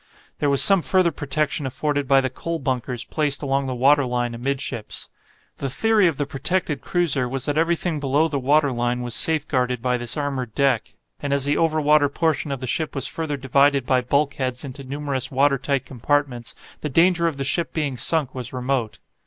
[0.39, 4.33] There was some further protection afforded by the coal bunkers placed along the water line
[4.33, 5.09] amidships.
[5.57, 9.79] The theory of the protected cruiser was that everything below the water line was safeguarded
[9.79, 10.87] by this armoured deck,
[11.19, 14.63] and as the over water portion of the ship was further divided by bulk heads
[14.63, 18.97] into numerous water tight compartments, the danger of the ship being sunk was remote.